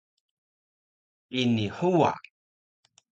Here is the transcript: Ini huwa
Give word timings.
Ini 1.41 1.67
huwa 1.69 2.17